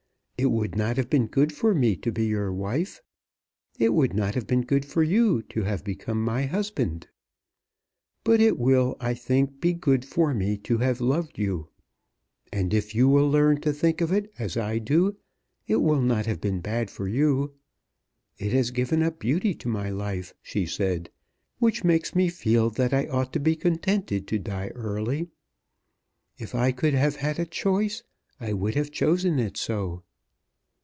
[0.43, 2.99] It would not have been good for me to be your wife.
[3.77, 7.07] It would not have been good for you to have become my husband.
[8.23, 11.69] But it will I think be good for me to have loved you;
[12.51, 15.15] and if you will learn to think of it as I do,
[15.67, 17.53] it will not have been bad for you.
[18.39, 21.11] It has given a beauty to my life," she said,
[21.59, 25.29] "which makes me feel that I ought to be contented to die early.
[26.39, 28.01] If I could have had a choice
[28.39, 30.01] I would have chosen it so."